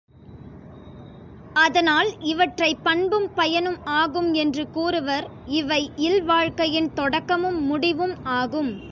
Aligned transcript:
அதனால் 1.53 2.19
இவற்றைப் 2.19 2.83
பண்பும் 2.83 3.33
பயனும் 3.35 3.77
ஆகும் 3.83 4.33
என்று 4.33 4.69
கூறுவர் 4.69 5.27
இவை 5.45 5.91
இல்வாழ்க்கையின் 5.95 6.93
தொடக்கமும் 6.93 7.63
முடிவும் 7.63 8.23
ஆகும். 8.23 8.71